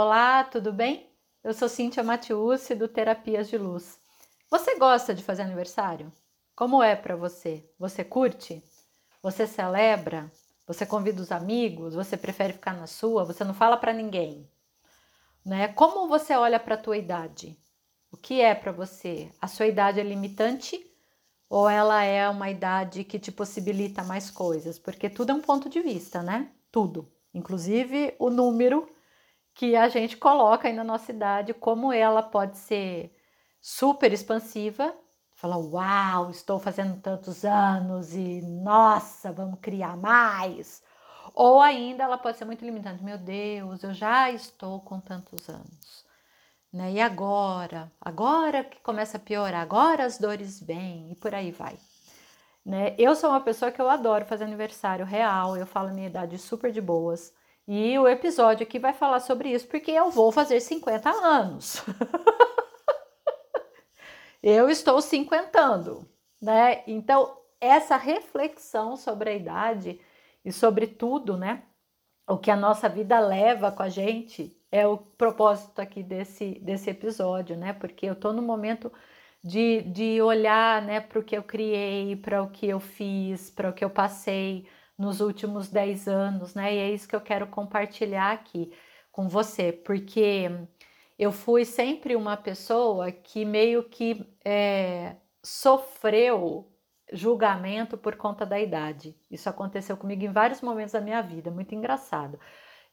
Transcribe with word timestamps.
Olá, 0.00 0.44
tudo 0.44 0.72
bem? 0.72 1.10
Eu 1.42 1.52
sou 1.52 1.68
Cíntia 1.68 2.04
Matiusi 2.04 2.72
do 2.76 2.86
Terapias 2.86 3.48
de 3.48 3.58
Luz. 3.58 3.98
Você 4.48 4.78
gosta 4.78 5.12
de 5.12 5.24
fazer 5.24 5.42
aniversário? 5.42 6.12
Como 6.54 6.80
é 6.80 6.94
para 6.94 7.16
você? 7.16 7.68
Você 7.76 8.04
curte? 8.04 8.62
Você 9.20 9.44
celebra? 9.44 10.30
Você 10.68 10.86
convida 10.86 11.20
os 11.20 11.32
amigos? 11.32 11.96
Você 11.96 12.16
prefere 12.16 12.52
ficar 12.52 12.74
na 12.74 12.86
sua? 12.86 13.24
Você 13.24 13.42
não 13.42 13.52
fala 13.52 13.76
para 13.76 13.92
ninguém? 13.92 14.48
Né? 15.44 15.66
Como 15.66 16.06
você 16.06 16.32
olha 16.36 16.60
para 16.60 16.76
a 16.76 16.80
tua 16.80 16.96
idade? 16.96 17.58
O 18.12 18.16
que 18.16 18.40
é 18.40 18.54
para 18.54 18.70
você? 18.70 19.32
A 19.42 19.48
sua 19.48 19.66
idade 19.66 19.98
é 19.98 20.04
limitante 20.04 20.80
ou 21.50 21.68
ela 21.68 22.04
é 22.04 22.28
uma 22.28 22.48
idade 22.48 23.02
que 23.02 23.18
te 23.18 23.32
possibilita 23.32 24.04
mais 24.04 24.30
coisas? 24.30 24.78
Porque 24.78 25.10
tudo 25.10 25.32
é 25.32 25.34
um 25.34 25.42
ponto 25.42 25.68
de 25.68 25.80
vista, 25.80 26.22
né? 26.22 26.52
Tudo, 26.70 27.10
inclusive 27.34 28.14
o 28.20 28.30
número 28.30 28.88
que 29.58 29.74
a 29.74 29.88
gente 29.88 30.16
coloca 30.16 30.68
aí 30.68 30.72
na 30.72 30.84
nossa 30.84 31.10
idade, 31.10 31.52
como 31.52 31.92
ela 31.92 32.22
pode 32.22 32.56
ser 32.56 33.12
super 33.60 34.12
expansiva, 34.12 34.94
fala, 35.34 35.56
uau, 35.56 36.30
estou 36.30 36.60
fazendo 36.60 37.00
tantos 37.00 37.44
anos 37.44 38.14
e 38.14 38.40
nossa, 38.40 39.32
vamos 39.32 39.58
criar 39.60 39.96
mais. 39.96 40.80
Ou 41.34 41.60
ainda 41.60 42.04
ela 42.04 42.16
pode 42.16 42.38
ser 42.38 42.44
muito 42.44 42.64
limitante, 42.64 43.02
meu 43.02 43.18
Deus, 43.18 43.82
eu 43.82 43.92
já 43.92 44.30
estou 44.30 44.80
com 44.80 45.00
tantos 45.00 45.48
anos. 45.48 46.06
Né? 46.72 46.92
E 46.92 47.00
agora? 47.00 47.90
Agora 48.00 48.62
que 48.62 48.80
começa 48.80 49.16
a 49.16 49.20
piorar, 49.20 49.60
agora 49.60 50.04
as 50.04 50.18
dores 50.18 50.60
vêm 50.60 51.10
e 51.10 51.16
por 51.16 51.34
aí 51.34 51.50
vai. 51.50 51.76
Né? 52.64 52.94
Eu 52.96 53.16
sou 53.16 53.30
uma 53.30 53.40
pessoa 53.40 53.72
que 53.72 53.80
eu 53.80 53.90
adoro 53.90 54.24
fazer 54.24 54.44
aniversário 54.44 55.04
real, 55.04 55.56
eu 55.56 55.66
falo 55.66 55.92
minha 55.92 56.06
idade 56.06 56.38
super 56.38 56.70
de 56.70 56.80
boas. 56.80 57.36
E 57.70 57.98
o 57.98 58.08
episódio 58.08 58.66
aqui 58.66 58.78
vai 58.78 58.94
falar 58.94 59.20
sobre 59.20 59.50
isso 59.50 59.68
porque 59.68 59.90
eu 59.90 60.10
vou 60.10 60.32
fazer 60.32 60.58
50 60.58 61.10
anos. 61.10 61.82
eu 64.42 64.70
estou 64.70 65.02
cinquentando, 65.02 66.08
né? 66.40 66.82
Então, 66.86 67.36
essa 67.60 67.98
reflexão 67.98 68.96
sobre 68.96 69.28
a 69.28 69.34
idade 69.34 70.00
e 70.42 70.50
sobre 70.50 70.86
tudo, 70.86 71.36
né? 71.36 71.62
O 72.26 72.38
que 72.38 72.50
a 72.50 72.56
nossa 72.56 72.88
vida 72.88 73.20
leva 73.20 73.70
com 73.70 73.82
a 73.82 73.90
gente 73.90 74.56
é 74.72 74.86
o 74.86 74.96
propósito 74.96 75.78
aqui 75.78 76.02
desse, 76.02 76.58
desse 76.60 76.88
episódio, 76.88 77.54
né? 77.54 77.74
Porque 77.74 78.06
eu 78.06 78.14
tô 78.16 78.32
no 78.32 78.40
momento 78.40 78.90
de, 79.44 79.82
de 79.82 80.22
olhar, 80.22 80.80
né, 80.82 81.00
para 81.00 81.18
o 81.18 81.22
que 81.22 81.36
eu 81.36 81.42
criei, 81.42 82.16
para 82.16 82.42
o 82.42 82.50
que 82.50 82.66
eu 82.66 82.80
fiz, 82.80 83.50
para 83.50 83.68
o 83.68 83.72
que 83.74 83.84
eu 83.84 83.90
passei 83.90 84.66
nos 84.98 85.20
últimos 85.20 85.68
10 85.68 86.08
anos, 86.08 86.54
né? 86.54 86.74
E 86.74 86.78
é 86.78 86.90
isso 86.90 87.08
que 87.08 87.14
eu 87.16 87.20
quero 87.20 87.46
compartilhar 87.46 88.32
aqui 88.32 88.72
com 89.12 89.28
você, 89.28 89.72
porque 89.72 90.50
eu 91.18 91.32
fui 91.32 91.64
sempre 91.64 92.16
uma 92.16 92.36
pessoa 92.36 93.10
que 93.12 93.44
meio 93.44 93.84
que 93.84 94.26
é, 94.44 95.16
sofreu 95.42 96.70
julgamento 97.12 97.96
por 97.96 98.16
conta 98.16 98.44
da 98.44 98.60
idade. 98.60 99.16
Isso 99.30 99.48
aconteceu 99.48 99.96
comigo 99.96 100.24
em 100.24 100.32
vários 100.32 100.60
momentos 100.60 100.92
da 100.92 101.00
minha 101.00 101.22
vida, 101.22 101.50
muito 101.50 101.74
engraçado. 101.74 102.38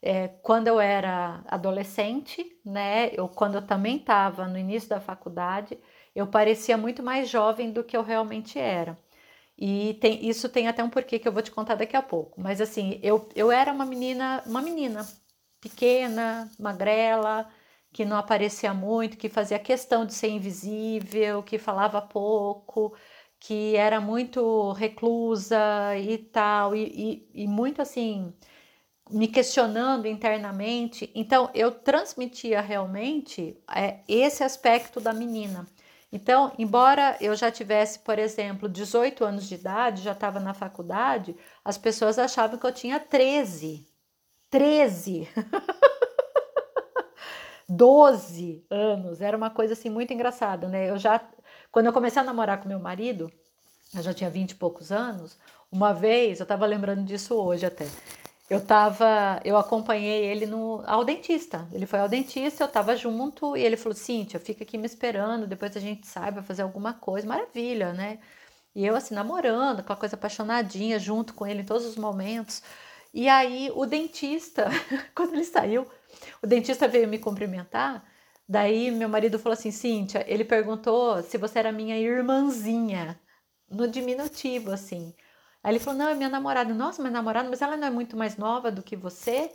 É, 0.02 0.28
quando 0.28 0.68
eu 0.68 0.80
era 0.80 1.42
adolescente, 1.46 2.44
né, 2.64 3.10
eu, 3.12 3.28
quando 3.28 3.56
eu 3.56 3.62
também 3.66 3.96
estava 3.96 4.46
no 4.46 4.58
início 4.58 4.88
da 4.88 5.00
faculdade, 5.00 5.78
eu 6.14 6.26
parecia 6.26 6.76
muito 6.76 7.02
mais 7.02 7.28
jovem 7.28 7.72
do 7.72 7.84
que 7.84 7.96
eu 7.96 8.02
realmente 8.02 8.58
era. 8.58 8.98
E 9.58 9.94
tem, 10.00 10.26
isso 10.28 10.48
tem 10.48 10.68
até 10.68 10.82
um 10.84 10.90
porquê 10.90 11.18
que 11.18 11.26
eu 11.26 11.32
vou 11.32 11.42
te 11.42 11.50
contar 11.50 11.74
daqui 11.76 11.96
a 11.96 12.02
pouco. 12.02 12.40
Mas 12.40 12.60
assim, 12.60 13.00
eu, 13.02 13.28
eu 13.34 13.50
era 13.50 13.72
uma 13.72 13.86
menina, 13.86 14.42
uma 14.46 14.60
menina 14.62 15.06
pequena, 15.60 16.50
magrela, 16.58 17.48
que 17.92 18.04
não 18.04 18.16
aparecia 18.18 18.74
muito, 18.74 19.16
que 19.16 19.28
fazia 19.28 19.58
questão 19.58 20.04
de 20.06 20.12
ser 20.14 20.28
invisível, 20.28 21.42
que 21.42 21.58
falava 21.58 22.00
pouco, 22.02 22.94
que 23.40 23.74
era 23.76 24.00
muito 24.00 24.72
reclusa 24.72 25.58
e 25.98 26.18
tal, 26.18 26.74
e, 26.76 27.26
e, 27.34 27.44
e 27.44 27.46
muito 27.48 27.80
assim, 27.82 28.34
me 29.10 29.28
questionando 29.28 30.06
internamente. 30.06 31.10
Então, 31.14 31.50
eu 31.54 31.70
transmitia 31.70 32.60
realmente 32.60 33.56
é, 33.74 34.00
esse 34.08 34.42
aspecto 34.44 35.00
da 35.00 35.12
menina. 35.12 35.66
Então, 36.16 36.50
embora 36.58 37.14
eu 37.20 37.36
já 37.36 37.50
tivesse, 37.50 37.98
por 37.98 38.18
exemplo, 38.18 38.70
18 38.70 39.22
anos 39.22 39.46
de 39.46 39.54
idade, 39.54 40.02
já 40.02 40.12
estava 40.12 40.40
na 40.40 40.54
faculdade, 40.54 41.36
as 41.62 41.76
pessoas 41.76 42.18
achavam 42.18 42.58
que 42.58 42.64
eu 42.64 42.72
tinha 42.72 42.98
13. 42.98 43.86
13! 44.48 45.28
12 47.68 48.64
anos, 48.70 49.20
era 49.20 49.36
uma 49.36 49.50
coisa 49.50 49.74
assim 49.74 49.90
muito 49.90 50.10
engraçada, 50.14 50.66
né? 50.68 50.88
Eu 50.88 50.96
já, 50.96 51.20
quando 51.70 51.84
eu 51.84 51.92
comecei 51.92 52.22
a 52.22 52.24
namorar 52.24 52.62
com 52.62 52.68
meu 52.68 52.80
marido, 52.80 53.30
eu 53.94 54.02
já 54.02 54.14
tinha 54.14 54.30
20 54.30 54.52
e 54.52 54.54
poucos 54.54 54.90
anos, 54.90 55.38
uma 55.70 55.92
vez, 55.92 56.40
eu 56.40 56.44
estava 56.44 56.64
lembrando 56.64 57.04
disso 57.04 57.34
hoje 57.34 57.66
até. 57.66 57.86
Eu 58.48 58.64
tava, 58.64 59.40
eu 59.44 59.56
acompanhei 59.56 60.24
ele 60.24 60.46
no, 60.46 60.82
ao 60.86 61.04
dentista. 61.04 61.68
Ele 61.72 61.84
foi 61.86 61.98
ao 61.98 62.08
dentista, 62.08 62.62
eu 62.62 62.68
tava 62.68 62.94
junto 62.96 63.56
e 63.56 63.62
ele 63.62 63.76
falou: 63.76 63.94
Cíntia, 63.96 64.38
fica 64.38 64.62
aqui 64.62 64.78
me 64.78 64.86
esperando, 64.86 65.46
depois 65.48 65.76
a 65.76 65.80
gente 65.80 66.06
sai, 66.06 66.30
vai 66.30 66.42
fazer 66.44 66.62
alguma 66.62 66.94
coisa. 66.94 67.26
Maravilha, 67.26 67.92
né? 67.92 68.20
E 68.74 68.86
eu, 68.86 68.94
assim, 68.96 69.14
namorando, 69.14 69.80
aquela 69.80 69.98
coisa 69.98 70.16
apaixonadinha, 70.16 70.98
junto 70.98 71.34
com 71.34 71.46
ele 71.46 71.62
em 71.62 71.64
todos 71.64 71.86
os 71.86 71.96
momentos. 71.96 72.62
E 73.12 73.28
aí, 73.28 73.70
o 73.74 73.86
dentista, 73.86 74.66
quando 75.14 75.34
ele 75.34 75.44
saiu, 75.44 75.86
o 76.42 76.46
dentista 76.46 76.86
veio 76.88 77.08
me 77.08 77.18
cumprimentar. 77.18 78.04
Daí, 78.48 78.90
meu 78.90 79.08
marido 79.08 79.38
falou 79.38 79.54
assim: 79.54 79.70
Cíntia, 79.72 80.24
ele 80.28 80.44
perguntou 80.44 81.22
se 81.22 81.36
você 81.38 81.58
era 81.58 81.72
minha 81.72 81.98
irmãzinha, 81.98 83.18
no 83.70 83.88
diminutivo, 83.88 84.70
assim. 84.72 85.14
Aí 85.66 85.72
ele 85.72 85.80
falou: 85.80 85.98
Não, 85.98 86.08
é 86.08 86.14
minha 86.14 86.28
namorada. 86.28 86.72
Nossa, 86.72 87.02
minha 87.02 87.10
namorada, 87.12 87.48
mas 87.50 87.60
ela 87.60 87.76
não 87.76 87.88
é 87.88 87.90
muito 87.90 88.16
mais 88.16 88.36
nova 88.36 88.70
do 88.70 88.84
que 88.84 88.94
você? 88.94 89.50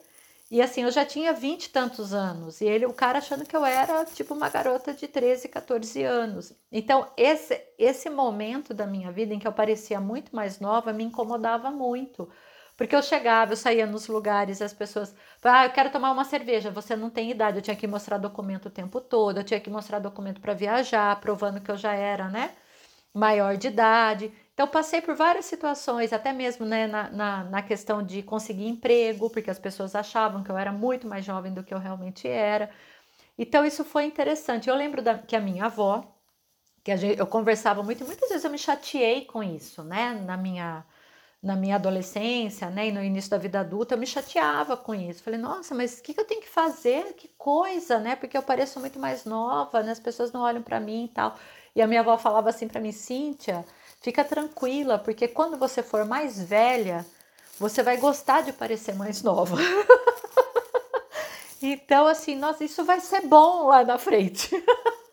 E 0.52 0.62
assim, 0.62 0.84
eu 0.84 0.92
já 0.92 1.06
tinha 1.06 1.32
vinte 1.32 1.66
e 1.68 1.70
tantos 1.70 2.14
anos. 2.14 2.60
E 2.60 2.66
ele, 2.66 2.86
o 2.86 2.92
cara 2.94 3.20
achando 3.20 3.46
que 3.46 3.56
eu 3.56 3.66
era 3.66 4.04
tipo 4.04 4.34
uma 4.34 4.50
garota 4.50 4.94
de 4.94 5.08
13, 5.08 5.48
14 5.48 6.04
anos. 6.04 6.52
Então, 6.70 7.08
esse, 7.16 7.58
esse 7.80 8.10
momento 8.10 8.74
da 8.74 8.86
minha 8.86 9.10
vida 9.10 9.34
em 9.34 9.40
que 9.40 9.48
eu 9.48 9.54
parecia 9.54 10.02
muito 10.02 10.36
mais 10.36 10.60
nova 10.60 10.92
me 10.92 11.06
incomodava 11.06 11.72
muito. 11.72 12.30
Porque 12.76 12.94
eu 12.96 13.02
chegava, 13.02 13.54
eu 13.54 13.58
saía 13.58 13.86
nos 13.86 14.08
lugares, 14.08 14.62
as 14.62 14.74
pessoas, 14.74 15.16
ah, 15.44 15.66
eu 15.66 15.72
quero 15.72 15.92
tomar 15.92 16.12
uma 16.12 16.26
cerveja, 16.26 16.70
você 16.72 16.94
não 16.96 17.10
tem 17.10 17.32
idade, 17.32 17.58
eu 17.60 17.62
tinha 17.62 17.76
que 17.76 17.88
mostrar 17.88 18.18
documento 18.18 18.66
o 18.68 18.72
tempo 18.72 19.00
todo, 19.00 19.38
eu 19.38 19.44
tinha 19.46 19.60
que 19.62 19.70
mostrar 19.70 20.00
documento 20.00 20.42
para 20.42 20.54
viajar, 20.54 21.18
provando 21.22 21.62
que 21.62 21.72
eu 21.72 21.78
já 21.78 21.94
era, 21.94 22.28
né, 22.30 22.52
maior 23.14 23.58
de 23.58 23.68
idade. 23.68 24.32
Então, 24.54 24.68
passei 24.68 25.02
por 25.02 25.16
várias 25.16 25.46
situações, 25.46 26.14
até 26.14 26.32
mesmo 26.32 26.66
né, 26.66 26.88
na, 26.88 27.10
na, 27.10 27.44
na, 27.46 27.62
questão 27.62 28.04
de 28.04 28.22
conseguir 28.22 28.68
emprego, 28.68 29.30
porque 29.30 29.50
as 29.50 29.60
pessoas 29.60 29.96
achavam 29.96 30.44
que 30.44 30.52
eu 30.52 30.58
era 30.58 30.72
muito 30.72 31.08
mais 31.08 31.26
jovem 31.26 31.54
do 31.54 31.64
que 31.64 31.74
eu 31.74 31.80
realmente 31.80 32.28
era. 32.28 32.70
Então, 33.38 33.66
isso 33.66 33.84
foi 33.84 34.06
interessante. 34.06 34.70
Eu 34.70 34.76
lembro 34.76 35.02
da, 35.02 35.18
que 35.18 35.36
a 35.36 35.42
minha 35.42 35.66
avó, 35.66 36.06
que 36.84 36.96
gente, 36.98 37.20
eu 37.20 37.28
conversava 37.28 37.82
muito, 37.84 38.04
e 38.04 38.08
muitas 38.08 38.30
vezes 38.30 38.44
eu 38.44 38.52
me 38.52 38.58
chateei 38.58 39.26
com 39.26 39.42
isso, 39.44 39.84
né, 39.84 40.14
na 40.26 40.38
minha, 40.38 40.86
na 41.42 41.56
minha 41.56 41.76
adolescência, 41.76 42.70
né, 42.70 42.90
e 42.90 42.92
no 42.92 43.04
início 43.04 43.32
da 43.32 43.38
vida 43.38 43.62
adulta, 43.62 43.96
eu 43.96 44.00
me 44.00 44.06
chateava 44.08 44.78
com 44.78 44.94
isso. 44.94 45.24
Falei, 45.24 45.40
nossa, 45.40 45.74
mas 45.74 46.00
o 46.00 46.04
que, 46.04 46.14
que 46.14 46.20
eu 46.20 46.26
tenho 46.26 46.42
que 46.42 46.50
fazer? 46.50 47.14
Que 47.14 47.28
coisa, 47.30 48.00
né, 48.00 48.16
porque 48.16 48.38
eu 48.38 48.44
pareço 48.44 48.80
muito 48.80 49.00
mais 49.00 49.26
nova, 49.26 49.82
né, 49.82 49.92
as 49.92 50.00
pessoas 50.00 50.32
não 50.32 50.42
olham 50.42 50.62
para 50.62 50.80
mim 50.80 51.06
e 51.06 51.10
tal. 51.10 51.38
E 51.76 51.82
a 51.82 51.88
minha 51.88 52.02
avó 52.02 52.18
falava 52.18 52.50
assim 52.50 52.68
para 52.68 52.82
mim, 52.82 52.92
Cíntia 52.92 53.66
Fica 54.02 54.24
tranquila, 54.24 54.98
porque 54.98 55.28
quando 55.28 55.58
você 55.58 55.84
for 55.84 56.06
mais 56.06 56.42
velha, 56.42 57.06
você 57.60 57.84
vai 57.84 57.98
gostar 57.98 58.42
de 58.42 58.52
parecer 58.52 58.96
mais 58.96 59.22
nova. 59.22 59.56
então, 61.62 62.08
assim, 62.08 62.36
nossa, 62.36 62.64
isso 62.64 62.84
vai 62.84 63.00
ser 63.00 63.22
bom 63.28 63.68
lá 63.68 63.84
na 63.84 64.00
frente. 64.00 64.50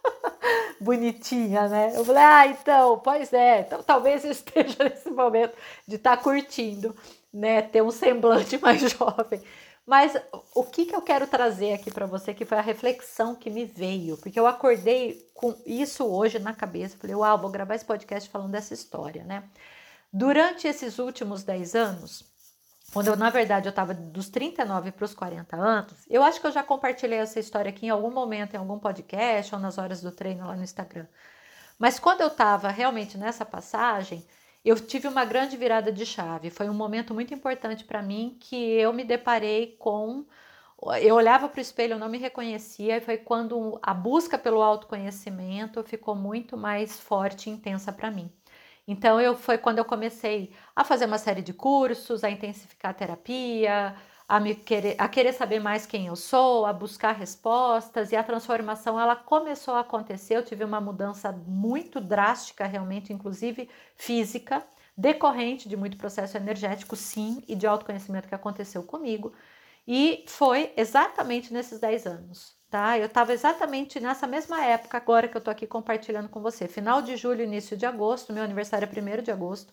Bonitinha, 0.81 1.69
né? 1.69 1.93
Eu 1.95 2.03
falei, 2.03 2.23
ah, 2.23 2.47
então, 2.47 2.99
pois 3.01 3.31
é, 3.31 3.61
então 3.61 3.83
talvez 3.83 4.25
eu 4.25 4.31
esteja 4.31 4.77
nesse 4.83 5.11
momento 5.11 5.53
de 5.87 5.97
estar 5.97 6.17
tá 6.17 6.23
curtindo, 6.23 6.97
né? 7.31 7.61
Ter 7.61 7.83
um 7.83 7.91
semblante 7.91 8.57
mais 8.57 8.81
jovem. 8.81 9.43
Mas 9.89 10.15
o 10.55 10.65
que, 10.65 10.85
que 10.85 10.95
eu 10.95 11.01
quero 11.01 11.27
trazer 11.27 11.73
aqui 11.73 11.91
para 11.91 12.05
você, 12.05 12.35
que 12.35 12.45
foi 12.45 12.59
a 12.59 12.61
reflexão 12.61 13.35
que 13.35 13.49
me 13.49 13.65
veio, 13.65 14.19
porque 14.19 14.39
eu 14.39 14.47
acordei 14.47 15.27
com 15.33 15.57
isso 15.65 16.05
hoje 16.05 16.39
na 16.39 16.53
cabeça, 16.53 16.99
falei, 16.99 17.17
uau, 17.17 17.39
vou 17.39 17.49
gravar 17.49 17.75
esse 17.75 17.87
podcast 17.87 18.29
falando 18.29 18.51
dessa 18.51 18.75
história, 18.75 19.25
né? 19.25 19.45
Durante 20.13 20.69
esses 20.69 20.99
últimos 20.99 21.43
10 21.43 21.75
anos, 21.75 22.23
quando 22.93 23.09
eu, 23.09 23.17
na 23.17 23.31
verdade, 23.31 23.67
eu 23.67 23.71
estava 23.71 23.95
dos 23.95 24.29
39 24.29 24.93
para 24.93 25.07
os 25.07 25.15
40 25.15 25.57
anos, 25.57 25.95
eu 26.11 26.23
acho 26.23 26.39
que 26.39 26.47
eu 26.47 26.53
já 26.53 26.63
compartilhei 26.63 27.21
essa 27.21 27.41
história 27.41 27.71
aqui 27.71 27.87
em 27.87 27.91
algum 27.91 28.11
momento, 28.11 28.53
em 28.53 28.59
algum 28.59 28.79
podcast 28.79 29.55
ou 29.55 29.59
nas 29.59 29.79
horas 29.79 30.03
do 30.03 30.13
treino 30.13 30.47
lá 30.47 30.55
no 30.55 30.65
Instagram. 30.65 31.07
Mas 31.79 31.99
quando 31.99 32.21
eu 32.21 32.29
estava 32.29 32.69
realmente 32.69 33.17
nessa 33.17 33.47
passagem, 33.47 34.23
eu 34.65 34.79
tive 34.79 35.09
uma 35.09 35.25
grande 35.25 35.57
virada 35.57 35.93
de 35.93 36.05
chave. 36.07 36.51
Foi 36.51 36.69
um 36.69 36.75
momento 36.75 37.15
muito 37.15 37.33
importante 37.35 37.85
para 37.85 38.03
mim 38.03 38.37
que 38.41 38.57
eu 38.57 38.93
me 38.93 39.05
deparei 39.05 39.77
com 39.79 40.27
eu 41.03 41.17
olhava 41.17 41.49
para 41.49 41.59
o 41.59 41.61
espelho, 41.61 41.95
eu 41.95 41.99
não 41.99 42.09
me 42.09 42.19
reconhecia, 42.19 42.97
e 42.97 43.01
foi 43.01 43.19
quando 43.19 43.79
a 43.83 43.93
busca 43.93 44.39
pelo 44.39 44.63
autoconhecimento 44.63 45.83
ficou 45.83 46.15
muito 46.15 46.57
mais 46.57 47.01
forte 47.01 47.51
e 47.51 47.53
intensa 47.53 47.93
para 47.93 48.11
mim. 48.11 48.31
Então, 48.87 49.21
eu 49.21 49.37
foi 49.37 49.59
quando 49.59 49.79
eu 49.79 49.85
comecei 49.85 50.53
a 50.75 50.85
fazer 50.85 51.07
uma 51.07 51.19
série 51.19 51.43
de 51.43 51.53
cursos, 51.53 52.25
a 52.25 52.31
intensificar 52.31 52.93
a 52.93 52.95
terapia, 52.95 53.97
a, 54.29 54.39
me 54.39 54.55
querer, 54.55 54.95
a 54.99 55.09
querer 55.09 55.33
saber 55.33 55.59
mais 55.61 55.87
quem 55.87 56.07
eu 56.09 56.17
sou, 56.17 56.67
a 56.67 56.73
buscar 56.73 57.13
respostas, 57.13 58.13
e 58.13 58.17
a 58.17 58.23
transformação 58.23 59.01
ela 59.01 59.17
começou 59.17 59.75
a 59.75 59.81
acontecer. 59.81 60.37
Eu 60.37 60.45
tive 60.45 60.65
uma 60.65 60.81
mudança 60.81 61.33
muito 61.33 62.01
drástica, 62.01 62.67
realmente, 62.67 63.13
inclusive 63.13 63.71
física, 63.97 64.65
decorrente 64.97 65.69
de 65.69 65.77
muito 65.77 65.97
processo 65.97 66.37
energético, 66.37 66.95
sim, 66.97 67.43
e 67.49 67.57
de 67.57 67.67
autoconhecimento 67.67 68.29
que 68.29 68.35
aconteceu 68.35 68.83
comigo. 68.83 69.33
E 69.87 70.25
foi 70.29 70.73
exatamente 70.77 71.53
nesses 71.53 71.79
10 71.81 72.07
anos, 72.07 72.57
tá? 72.71 72.99
Eu 72.99 73.07
estava 73.07 73.33
exatamente 73.33 73.99
nessa 74.01 74.27
mesma 74.27 74.63
época 74.65 74.99
agora 74.99 75.29
que 75.29 75.37
eu 75.37 75.41
tô 75.41 75.51
aqui 75.51 75.67
compartilhando 75.67 76.29
com 76.29 76.41
você. 76.43 76.69
Final 76.69 77.01
de 77.03 77.17
julho, 77.17 77.43
início 77.43 77.77
de 77.77 77.87
agosto, 77.87 78.33
meu 78.33 78.45
aniversário 78.45 78.87
é 78.87 79.19
1 79.19 79.23
de 79.23 79.31
agosto. 79.31 79.73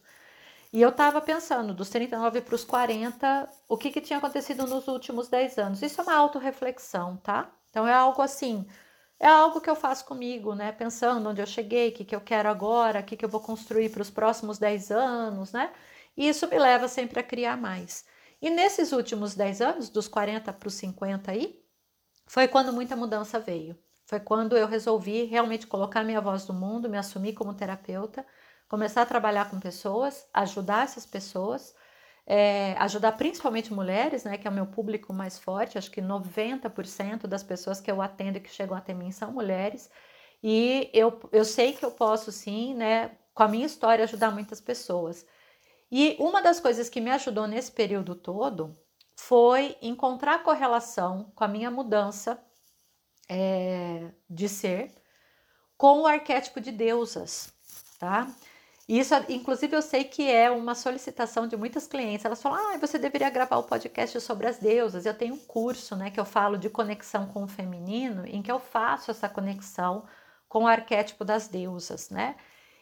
E 0.76 0.82
eu 0.82 0.90
estava 0.90 1.22
pensando, 1.22 1.74
dos 1.74 1.90
39 1.90 2.42
para 2.42 2.54
os 2.54 2.66
40, 2.66 3.50
o 3.66 3.78
que, 3.78 3.90
que 3.90 4.02
tinha 4.02 4.18
acontecido 4.20 4.68
nos 4.68 4.90
últimos 4.90 5.30
10 5.30 5.58
anos. 5.58 5.82
Isso 5.82 6.02
é 6.02 6.04
uma 6.04 6.16
autorreflexão, 6.16 7.16
tá? 7.16 7.50
Então 7.70 7.88
é 7.88 7.94
algo 7.94 8.22
assim, 8.22 8.68
é 9.18 9.26
algo 9.26 9.62
que 9.62 9.70
eu 9.70 9.76
faço 9.78 10.04
comigo, 10.04 10.54
né? 10.54 10.74
Pensando 10.74 11.30
onde 11.30 11.42
eu 11.42 11.46
cheguei, 11.46 11.88
o 11.88 11.92
que, 11.94 12.04
que 12.04 12.14
eu 12.14 12.20
quero 12.20 12.50
agora, 12.50 13.00
o 13.00 13.04
que, 13.04 13.16
que 13.16 13.24
eu 13.24 13.30
vou 13.30 13.40
construir 13.40 13.88
para 13.88 14.02
os 14.02 14.10
próximos 14.10 14.58
10 14.58 14.92
anos, 14.92 15.54
né? 15.54 15.72
E 16.18 16.28
isso 16.28 16.46
me 16.46 16.60
leva 16.60 16.90
sempre 16.90 17.22
a 17.22 17.24
criar 17.24 17.56
mais. 17.56 18.06
E 18.42 18.50
nesses 18.50 18.92
últimos 18.92 19.34
10 19.34 19.62
anos, 19.62 19.90
dos 19.90 20.10
40 20.10 20.52
para 20.52 20.68
os 20.68 20.74
50 20.74 21.32
aí, 21.32 21.58
foi 22.28 22.50
quando 22.50 22.74
muita 22.74 22.98
mudança 22.98 23.40
veio. 23.40 23.78
Foi 24.06 24.20
quando 24.20 24.58
eu 24.58 24.68
resolvi 24.68 25.24
realmente 25.24 25.68
colocar 25.68 26.04
minha 26.04 26.20
voz 26.20 26.46
no 26.50 26.54
mundo, 26.54 26.90
me 26.90 26.98
assumir 26.98 27.32
como 27.32 27.54
terapeuta, 27.54 28.26
começar 28.68 29.02
a 29.04 29.06
trabalhar 29.06 29.50
com 29.50 29.60
pessoas, 29.60 30.28
ajudar 30.34 30.84
essas 30.84 31.06
pessoas, 31.06 31.76
é, 32.26 32.74
ajudar 32.80 33.12
principalmente 33.14 33.74
mulheres, 33.74 34.24
né, 34.24 34.38
que 34.38 34.48
é 34.48 34.50
o 34.50 34.54
meu 34.54 34.66
público 34.66 35.14
mais 35.14 35.38
forte. 35.38 35.78
Acho 35.78 35.92
que 35.92 36.02
90% 36.02 37.28
das 37.28 37.44
pessoas 37.44 37.80
que 37.80 37.92
eu 37.92 38.02
atendo 38.02 38.38
e 38.38 38.42
que 38.42 38.50
chegam 38.50 38.76
até 38.76 38.94
mim 38.94 39.12
são 39.12 39.32
mulheres. 39.32 39.90
E 40.42 40.90
eu, 40.94 41.20
eu 41.32 41.46
sei 41.46 41.74
que 41.74 41.86
eu 41.86 41.92
posso 41.92 42.32
sim, 42.32 42.74
né, 42.74 43.12
com 43.34 43.44
a 43.44 43.48
minha 43.48 43.66
história, 43.66 44.04
ajudar 44.04 44.32
muitas 44.32 44.60
pessoas. 44.62 45.26
E 45.92 46.16
uma 46.20 46.42
das 46.42 46.60
coisas 46.60 46.90
que 46.90 47.02
me 47.02 47.12
ajudou 47.12 47.48
nesse 47.48 47.72
período 47.72 48.16
todo 48.16 48.78
foi 49.16 49.78
encontrar 49.82 50.44
correlação 50.44 51.32
com 51.36 51.44
a 51.44 51.48
minha 51.48 51.72
mudança 51.72 52.44
é, 53.30 54.12
de 54.30 54.50
ser 54.50 54.92
com 55.78 56.02
o 56.02 56.08
arquétipo 56.08 56.60
de 56.62 56.72
deusas, 56.72 57.54
tá? 58.00 58.28
Isso, 58.88 59.16
inclusive, 59.30 59.76
eu 59.76 59.82
sei 59.82 60.04
que 60.04 60.30
é 60.30 60.50
uma 60.52 60.76
solicitação 60.76 61.48
de 61.48 61.58
muitas 61.58 61.88
clientes. 61.88 62.24
Elas 62.24 62.42
falam: 62.42 62.60
ah, 62.76 62.78
você 62.78 63.00
deveria 63.00 63.30
gravar 63.32 63.58
o 63.58 63.64
podcast 63.64 64.20
sobre 64.22 64.48
as 64.48 64.60
deusas. 64.60 65.06
Eu 65.06 65.14
tenho 65.18 65.34
um 65.34 65.40
curso, 65.40 65.96
né, 65.96 66.12
que 66.12 66.20
eu 66.20 66.26
falo 66.26 66.58
de 66.58 66.70
conexão 66.70 67.28
com 67.28 67.44
o 67.44 67.48
feminino, 67.48 68.26
em 68.28 68.42
que 68.44 68.52
eu 68.52 68.60
faço 68.60 69.10
essa 69.10 69.28
conexão 69.28 70.06
com 70.48 70.64
o 70.64 70.68
arquétipo 70.68 71.26
das 71.26 71.48
deusas, 71.48 72.10
né? 72.12 72.36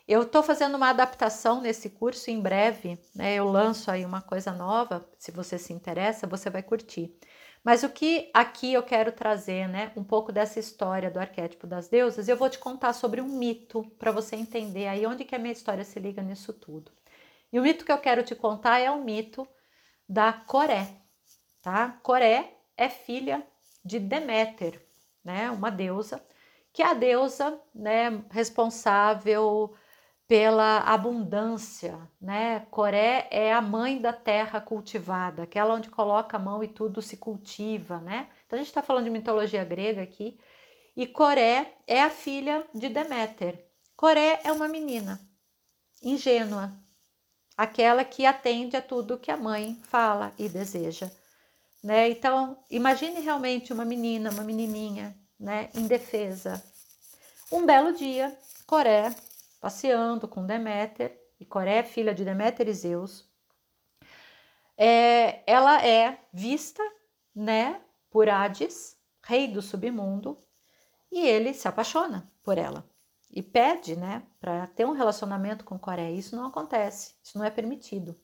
Eu 0.06 0.24
estou 0.24 0.44
fazendo 0.44 0.76
uma 0.76 0.90
adaptação 0.90 1.62
nesse 1.62 1.90
curso 1.90 2.30
em 2.30 2.42
breve, 2.42 3.00
né? 3.16 3.36
Eu 3.36 3.48
lanço 3.50 3.90
aí 3.90 4.04
uma 4.06 4.22
coisa 4.22 4.52
nova, 4.52 5.10
se 5.18 5.32
você 5.32 5.58
se 5.58 5.72
interessa, 5.72 6.28
você 6.28 6.50
vai 6.50 6.62
curtir. 6.62 7.18
Mas 7.64 7.82
o 7.84 7.90
que 7.90 8.30
aqui 8.34 8.74
eu 8.74 8.84
quero 8.84 9.12
trazer, 9.12 9.68
né, 9.70 9.92
um 9.96 10.04
pouco 10.04 10.32
dessa 10.32 10.60
história 10.60 11.10
do 11.10 11.20
arquétipo 11.20 11.66
das 11.66 11.88
deusas, 11.88 12.28
eu 12.28 12.36
vou 12.36 12.50
te 12.50 12.60
contar 12.60 12.94
sobre 12.94 13.22
um 13.22 13.28
mito 13.28 13.84
para 13.98 14.12
você 14.12 14.36
entender 14.36 14.88
aí 14.88 15.06
onde 15.06 15.24
que 15.24 15.36
a 15.36 15.40
minha 15.40 15.54
história 15.54 15.84
se 15.84 15.98
liga 16.00 16.22
nisso 16.22 16.52
tudo. 16.52 16.92
E 17.52 17.60
o 17.60 17.64
mito 17.64 17.86
que 17.86 17.92
eu 17.92 17.98
quero 18.00 18.24
te 18.24 18.36
contar 18.36 18.80
é 18.80 18.92
o 18.92 19.04
mito 19.04 19.48
da 20.10 20.34
Coré, 20.34 20.88
tá? 21.62 22.00
Coré 22.04 22.58
é 22.76 22.90
filha 22.90 23.46
de 23.86 24.00
Deméter, 24.00 24.82
né, 25.24 25.50
uma 25.52 25.70
deusa, 25.72 26.22
que 26.74 26.82
é 26.82 26.88
a 26.88 26.94
deusa, 26.94 27.60
né, 27.74 28.24
responsável 28.32 29.74
pela 30.28 30.80
abundância, 30.80 32.00
né? 32.20 32.62
Coré 32.72 33.28
é 33.30 33.54
a 33.54 33.62
mãe 33.62 34.00
da 34.00 34.14
terra 34.14 34.62
cultivada, 34.62 35.44
aquela 35.44 35.74
onde 35.74 35.90
coloca 35.90 36.38
a 36.38 36.40
mão 36.40 36.64
e 36.64 36.68
tudo 36.68 37.02
se 37.02 37.18
cultiva, 37.18 38.00
né? 38.00 38.30
Então 38.46 38.58
a 38.58 38.62
gente 38.62 38.70
está 38.70 38.82
falando 38.82 39.06
de 39.06 39.10
mitologia 39.10 39.64
grega 39.64 40.02
aqui. 40.02 40.40
E 40.96 41.08
Coré 41.08 41.76
é 41.88 42.02
a 42.02 42.10
filha 42.10 42.66
de 42.74 42.88
Deméter. 42.88 43.68
Coré 43.96 44.40
é 44.44 44.52
uma 44.52 44.68
menina 44.68 45.20
ingênua, 46.02 46.72
aquela 47.58 48.04
que 48.04 48.26
atende 48.26 48.76
a 48.76 48.82
tudo 48.82 49.18
que 49.18 49.32
a 49.32 49.38
mãe 49.38 49.80
fala 49.84 50.34
e 50.38 50.50
deseja, 50.50 51.10
né? 51.84 52.10
Então 52.10 52.58
imagine 52.70 53.20
realmente 53.20 53.74
uma 53.74 53.86
menina, 53.86 54.30
uma 54.30 54.44
menininha, 54.44 55.18
né? 55.40 55.70
Indefesa. 55.74 56.64
Um 57.52 57.66
belo 57.66 57.94
dia, 57.94 58.38
Coré 58.66 59.14
passeando 59.64 60.28
com 60.28 60.46
Deméter, 60.46 61.18
e 61.40 61.46
Coré, 61.46 61.84
filha 61.84 62.14
de 62.14 62.26
Deméter 62.26 62.68
e 62.68 62.74
Zeus, 62.74 63.32
é, 64.76 65.42
ela 65.50 65.82
é 65.82 66.20
vista, 66.34 66.84
né, 67.34 67.80
por 68.12 68.28
Hades, 68.28 68.98
rei 69.24 69.48
do 69.48 69.62
submundo, 69.62 70.38
e 71.10 71.26
ele 71.26 71.54
se 71.54 71.66
apaixona 71.66 72.30
por 72.44 72.58
ela 72.58 72.86
e 73.32 73.42
pede, 73.42 73.96
né, 73.96 74.24
para 74.38 74.68
ter 74.68 74.86
um 74.86 74.92
relacionamento 74.92 75.64
com 75.64 75.80
Coré. 75.80 76.12
Isso 76.12 76.36
não 76.36 76.48
acontece, 76.48 77.16
isso 77.24 77.38
não 77.38 77.46
é 77.46 77.50
permitido. 77.50 78.20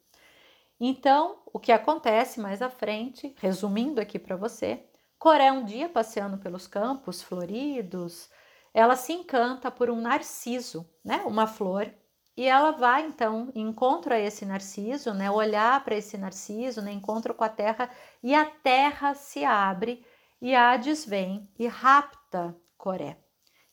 Então, 0.77 1.42
o 1.53 1.57
que 1.57 1.71
acontece 1.71 2.42
mais 2.42 2.62
à 2.62 2.69
frente, 2.69 3.33
resumindo 3.39 4.01
aqui 4.01 4.19
para 4.19 4.35
você, 4.35 4.85
Coré 5.18 5.50
um 5.53 5.63
dia 5.63 5.88
passeando 5.88 6.38
pelos 6.38 6.68
campos 6.68 7.21
floridos, 7.21 8.30
ela 8.74 8.95
se 8.95 9.13
encanta 9.13 9.71
por 9.71 9.89
um 9.89 10.00
narciso, 10.00 10.89
né, 11.04 11.24
uma 11.25 11.48
flor, 11.48 11.92
e 12.36 12.45
ela 12.45 12.71
vai 12.71 13.06
então 13.06 13.51
encontra 13.54 14.19
esse 14.19 14.45
narciso, 14.45 15.13
né, 15.13 15.30
olhar 15.30 15.83
para 15.83 15.95
esse 15.95 16.18
narciso, 16.18 16.81
né, 16.81 16.92
encontro 16.92 17.33
com 17.33 17.44
a 17.44 17.50
terra 17.50 17.89
e 18.24 18.33
a 18.33 18.45
terra 18.45 19.13
se 19.13 19.44
abre 19.44 20.06
e 20.42 20.56
Hades 20.56 21.06
vem 21.06 21.50
e 21.57 21.68
rapta 21.68 22.56
Coré 22.77 23.18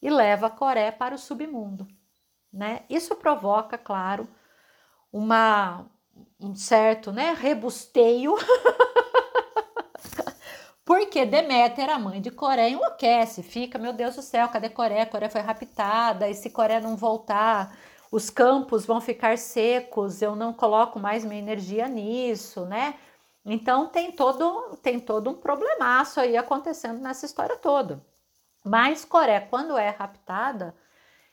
e 0.03 0.11
leva 0.11 0.51
Coré 0.51 0.91
para 0.91 1.15
o 1.15 1.19
submundo, 1.19 1.87
né? 2.53 2.85
Isso 2.89 3.15
provoca, 3.17 3.79
claro, 3.79 4.29
uma 5.13 5.87
um 6.41 6.55
certo, 6.55 7.13
né, 7.13 7.33
rebusteio 7.33 8.35
Porque 10.87 11.27
Deméter, 11.27 11.91
a 11.91 11.99
mãe 11.99 12.21
de 12.21 12.31
Coré, 12.31 12.71
enlouquece, 12.71 13.43
fica, 13.43 13.77
meu 13.77 13.93
Deus 13.93 14.15
do 14.15 14.23
céu, 14.23 14.49
cadê 14.49 14.69
Coré? 14.69 15.05
Coré 15.05 15.29
foi 15.29 15.41
raptada, 15.41 16.29
e 16.31 16.35
se 16.35 16.49
Coré 16.49 16.81
não 16.81 16.97
voltar, 16.97 17.77
os 18.11 18.31
campos 18.31 18.87
vão 18.87 19.01
ficar 19.01 19.37
secos, 19.37 20.23
eu 20.23 20.37
não 20.37 20.53
coloco 20.53 21.01
mais 21.01 21.25
minha 21.25 21.41
energia 21.41 21.89
nisso, 21.89 22.65
né? 22.67 22.95
Então 23.45 23.89
tem 23.89 24.13
todo, 24.13 24.77
tem 24.81 25.01
todo 25.01 25.29
um 25.29 25.35
problemaço 25.35 26.21
aí 26.21 26.37
acontecendo 26.37 27.01
nessa 27.01 27.27
história 27.27 27.57
toda. 27.57 28.01
Mas 28.65 29.05
Coré, 29.05 29.41
quando 29.41 29.77
é 29.77 29.89
raptada 29.91 30.73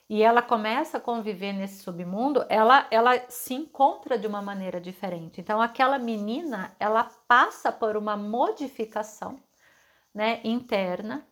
e 0.09 0.21
ela 0.21 0.41
começa 0.41 0.97
a 0.97 1.01
conviver 1.01 1.53
nesse 1.53 1.81
submundo, 1.83 2.45
ela, 2.49 2.85
ela 2.91 3.17
se 3.29 3.53
encontra 3.53 4.17
de 4.17 4.27
uma 4.27 4.41
maneira 4.41 4.79
diferente. 4.79 5.39
Então 5.39 5.61
aquela 5.61 5.97
menina, 5.97 6.75
ela 6.79 7.05
passa 7.27 7.71
por 7.71 7.95
uma 7.95 8.17
modificação 8.17 9.39
né, 10.13 10.41
interna 10.43 11.25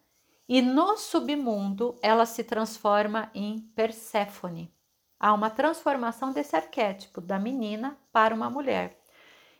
e 0.48 0.62
no 0.62 0.98
submundo 0.98 1.96
ela 2.02 2.26
se 2.26 2.44
transforma 2.44 3.30
em 3.36 3.60
Perséfone. 3.76 4.74
Há 5.20 5.34
uma 5.34 5.50
transformação 5.50 6.32
desse 6.32 6.56
arquétipo 6.56 7.22
da 7.22 7.38
menina 7.38 7.98
para 8.12 8.34
uma 8.34 8.50
mulher. 8.50 9.00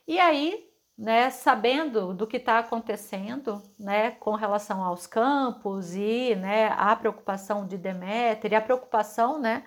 E 0.08 0.18
aí, 0.18 0.71
né, 1.02 1.30
sabendo 1.30 2.14
do 2.14 2.28
que 2.28 2.36
está 2.36 2.60
acontecendo, 2.60 3.60
né, 3.76 4.12
com 4.12 4.36
relação 4.36 4.84
aos 4.84 5.04
campos 5.04 5.96
e, 5.96 6.36
né, 6.36 6.68
a 6.78 6.94
preocupação 6.94 7.66
de 7.66 7.76
Deméter 7.76 8.52
e 8.52 8.54
a 8.54 8.60
preocupação, 8.60 9.36
né, 9.36 9.64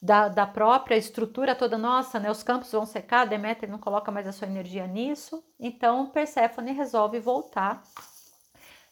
da, 0.00 0.28
da 0.28 0.46
própria 0.46 0.96
estrutura 0.96 1.54
toda 1.54 1.76
nossa, 1.76 2.18
né, 2.18 2.30
os 2.30 2.42
campos 2.42 2.72
vão 2.72 2.86
secar, 2.86 3.26
Deméter 3.26 3.68
não 3.68 3.78
coloca 3.78 4.10
mais 4.10 4.26
a 4.26 4.32
sua 4.32 4.46
energia 4.48 4.86
nisso, 4.86 5.44
então 5.58 6.06
Perséfone 6.06 6.72
resolve 6.72 7.20
voltar 7.20 7.82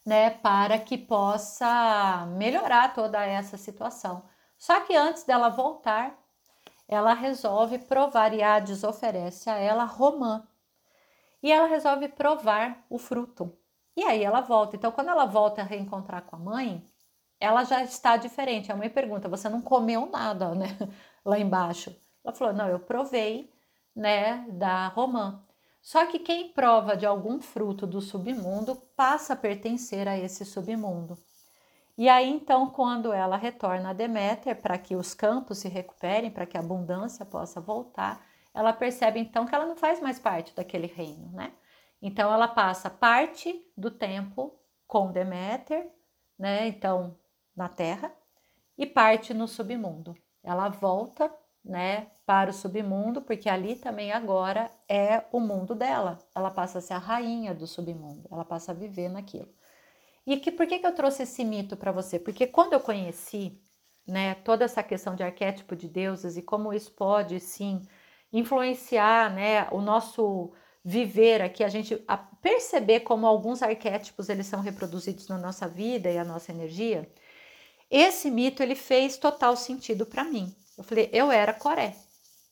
né, 0.04 0.28
para 0.28 0.78
que 0.78 0.98
possa 0.98 2.26
melhorar 2.36 2.92
toda 2.94 3.24
essa 3.24 3.56
situação. 3.56 4.24
Só 4.58 4.80
que 4.80 4.94
antes 4.94 5.24
dela 5.24 5.48
voltar, 5.48 6.14
ela 6.86 7.14
resolve 7.14 7.78
provar 7.78 8.34
e 8.34 8.42
Hades 8.42 8.84
oferece 8.84 9.48
a 9.48 9.56
ela 9.56 9.84
romã. 9.84 10.46
E 11.42 11.52
ela 11.52 11.66
resolve 11.66 12.08
provar 12.08 12.84
o 12.90 12.98
fruto. 12.98 13.56
E 13.96 14.02
aí 14.04 14.22
ela 14.22 14.40
volta. 14.40 14.76
Então, 14.76 14.92
quando 14.92 15.08
ela 15.08 15.26
volta 15.26 15.62
a 15.62 15.64
reencontrar 15.64 16.22
com 16.22 16.36
a 16.36 16.38
mãe, 16.38 16.88
ela 17.40 17.64
já 17.64 17.82
está 17.82 18.16
diferente. 18.16 18.70
A 18.70 18.76
mãe 18.76 18.90
pergunta: 18.90 19.28
Você 19.28 19.48
não 19.48 19.60
comeu 19.60 20.06
nada, 20.06 20.54
né? 20.54 20.66
Lá 21.24 21.38
embaixo. 21.38 21.94
Ela 22.24 22.34
falou: 22.34 22.54
Não, 22.54 22.68
eu 22.68 22.80
provei, 22.80 23.52
né, 23.94 24.46
da 24.50 24.88
romã. 24.88 25.42
Só 25.80 26.06
que 26.06 26.18
quem 26.18 26.52
prova 26.52 26.96
de 26.96 27.06
algum 27.06 27.40
fruto 27.40 27.86
do 27.86 28.00
submundo 28.00 28.76
passa 28.96 29.32
a 29.32 29.36
pertencer 29.36 30.06
a 30.06 30.18
esse 30.18 30.44
submundo. 30.44 31.16
E 31.96 32.08
aí 32.08 32.28
então, 32.30 32.70
quando 32.70 33.12
ela 33.12 33.36
retorna 33.36 33.90
a 33.90 33.92
Deméter 33.92 34.60
para 34.60 34.78
que 34.78 34.94
os 34.94 35.14
campos 35.14 35.58
se 35.58 35.68
recuperem, 35.68 36.30
para 36.30 36.46
que 36.46 36.56
a 36.56 36.60
abundância 36.60 37.24
possa 37.24 37.60
voltar, 37.60 38.24
ela 38.58 38.72
percebe 38.72 39.20
então 39.20 39.46
que 39.46 39.54
ela 39.54 39.64
não 39.64 39.76
faz 39.76 40.00
mais 40.00 40.18
parte 40.18 40.52
daquele 40.52 40.88
reino, 40.88 41.30
né? 41.30 41.52
Então 42.02 42.32
ela 42.32 42.48
passa 42.48 42.90
parte 42.90 43.64
do 43.76 43.88
tempo 43.88 44.58
com 44.84 45.12
Deméter, 45.12 45.88
né? 46.36 46.66
Então 46.66 47.16
na 47.54 47.68
Terra 47.68 48.12
e 48.76 48.84
parte 48.84 49.32
no 49.32 49.46
submundo. 49.46 50.16
Ela 50.42 50.68
volta, 50.68 51.32
né, 51.64 52.08
para 52.26 52.50
o 52.50 52.52
submundo, 52.52 53.22
porque 53.22 53.48
ali 53.48 53.76
também 53.76 54.10
agora 54.10 54.68
é 54.88 55.24
o 55.30 55.38
mundo 55.38 55.72
dela. 55.72 56.18
Ela 56.34 56.50
passa 56.50 56.78
a 56.78 56.80
ser 56.80 56.94
a 56.94 56.98
rainha 56.98 57.54
do 57.54 57.66
submundo. 57.66 58.28
Ela 58.28 58.44
passa 58.44 58.72
a 58.72 58.74
viver 58.74 59.08
naquilo. 59.08 59.54
E 60.26 60.36
que, 60.38 60.50
por 60.50 60.66
que, 60.66 60.80
que 60.80 60.86
eu 60.86 60.94
trouxe 60.94 61.22
esse 61.22 61.44
mito 61.44 61.76
para 61.76 61.92
você? 61.92 62.18
Porque 62.18 62.46
quando 62.46 62.72
eu 62.72 62.80
conheci 62.80 63.62
né, 64.04 64.34
toda 64.34 64.64
essa 64.64 64.82
questão 64.82 65.14
de 65.14 65.22
arquétipo 65.22 65.76
de 65.76 65.88
deuses 65.88 66.36
e 66.36 66.42
como 66.42 66.72
isso 66.72 66.90
pode 66.92 67.38
sim 67.38 67.82
influenciar 68.32 69.32
né, 69.32 69.68
o 69.70 69.80
nosso 69.80 70.52
viver 70.84 71.42
aqui, 71.42 71.62
a 71.64 71.68
gente 71.68 72.02
a 72.06 72.16
perceber 72.16 73.00
como 73.00 73.26
alguns 73.26 73.62
arquétipos 73.62 74.28
eles 74.28 74.46
são 74.46 74.60
reproduzidos 74.60 75.28
na 75.28 75.36
nossa 75.36 75.68
vida 75.68 76.10
e 76.10 76.16
a 76.18 76.24
nossa 76.24 76.52
energia, 76.52 77.10
esse 77.90 78.30
mito 78.30 78.62
ele 78.62 78.74
fez 78.74 79.16
total 79.16 79.56
sentido 79.56 80.06
para 80.06 80.24
mim. 80.24 80.54
Eu 80.76 80.84
falei, 80.84 81.10
eu 81.12 81.32
era 81.32 81.52
Coré. 81.52 81.96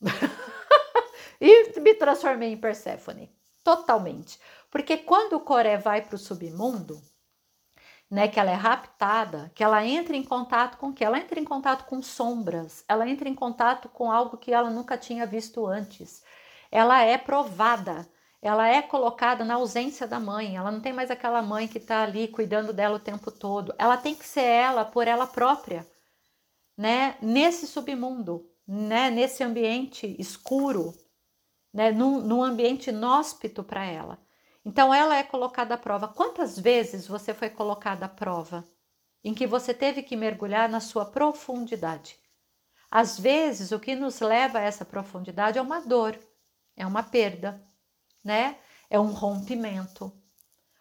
e 1.40 1.80
me 1.80 1.94
transformei 1.94 2.52
em 2.52 2.56
Perséfone, 2.56 3.30
totalmente. 3.62 4.38
Porque 4.70 4.96
quando 4.98 5.34
o 5.34 5.40
Coré 5.40 5.76
vai 5.76 6.02
para 6.02 6.16
o 6.16 6.18
submundo, 6.18 7.00
né, 8.10 8.28
que 8.28 8.38
ela 8.38 8.50
é 8.50 8.54
raptada, 8.54 9.50
que 9.54 9.64
ela 9.64 9.84
entra 9.84 10.16
em 10.16 10.22
contato 10.24 10.78
com 10.78 10.92
que? 10.92 11.04
Ela 11.04 11.18
entra 11.18 11.40
em 11.40 11.44
contato 11.44 11.84
com 11.86 12.00
sombras, 12.00 12.84
ela 12.88 13.08
entra 13.08 13.28
em 13.28 13.34
contato 13.34 13.88
com 13.88 14.10
algo 14.10 14.36
que 14.36 14.52
ela 14.52 14.70
nunca 14.70 14.96
tinha 14.96 15.26
visto 15.26 15.66
antes. 15.66 16.22
Ela 16.70 17.02
é 17.02 17.18
provada, 17.18 18.08
ela 18.40 18.68
é 18.68 18.80
colocada 18.82 19.44
na 19.44 19.54
ausência 19.54 20.06
da 20.06 20.20
mãe, 20.20 20.56
ela 20.56 20.70
não 20.70 20.80
tem 20.80 20.92
mais 20.92 21.10
aquela 21.10 21.42
mãe 21.42 21.66
que 21.66 21.78
está 21.78 22.02
ali 22.04 22.28
cuidando 22.28 22.72
dela 22.72 22.96
o 22.96 23.00
tempo 23.00 23.30
todo. 23.30 23.74
Ela 23.78 23.96
tem 23.96 24.14
que 24.14 24.26
ser 24.26 24.44
ela 24.44 24.84
por 24.84 25.08
ela 25.08 25.26
própria, 25.26 25.86
né? 26.76 27.16
Nesse 27.20 27.66
submundo, 27.66 28.48
né? 28.66 29.10
Nesse 29.10 29.42
ambiente 29.42 30.14
escuro, 30.18 30.94
né? 31.72 31.90
Num, 31.90 32.20
num 32.20 32.42
ambiente 32.42 32.90
inóspito 32.90 33.64
para 33.64 33.84
ela. 33.84 34.25
Então 34.68 34.92
ela 34.92 35.16
é 35.16 35.22
colocada 35.22 35.74
à 35.74 35.78
prova. 35.78 36.08
Quantas 36.08 36.58
vezes 36.58 37.06
você 37.06 37.32
foi 37.32 37.48
colocada 37.48 38.06
à 38.06 38.08
prova 38.08 38.66
em 39.22 39.32
que 39.32 39.46
você 39.46 39.72
teve 39.72 40.02
que 40.02 40.16
mergulhar 40.16 40.68
na 40.68 40.80
sua 40.80 41.04
profundidade? 41.04 42.18
Às 42.90 43.16
vezes 43.16 43.70
o 43.70 43.78
que 43.78 43.94
nos 43.94 44.18
leva 44.18 44.58
a 44.58 44.62
essa 44.62 44.84
profundidade 44.84 45.56
é 45.56 45.62
uma 45.62 45.78
dor, 45.78 46.18
é 46.76 46.84
uma 46.84 47.04
perda, 47.04 47.64
né? 48.24 48.58
É 48.90 48.98
um 48.98 49.12
rompimento. 49.12 50.12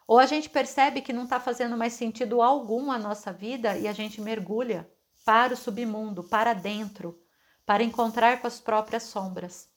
Ou 0.04 0.18
a 0.18 0.26
gente 0.26 0.50
percebe 0.50 1.00
que 1.00 1.12
não 1.12 1.22
está 1.22 1.38
fazendo 1.38 1.76
mais 1.76 1.92
sentido 1.92 2.42
algum 2.42 2.90
a 2.90 2.98
nossa 2.98 3.32
vida 3.32 3.78
e 3.78 3.86
a 3.86 3.92
gente 3.92 4.20
mergulha 4.20 4.90
para 5.24 5.54
o 5.54 5.56
submundo, 5.56 6.24
para 6.24 6.54
dentro, 6.54 7.22
para 7.64 7.84
encontrar 7.84 8.40
com 8.40 8.48
as 8.48 8.58
próprias 8.58 9.04
sombras. 9.04 9.75